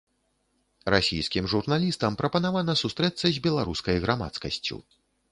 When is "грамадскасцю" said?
4.07-4.79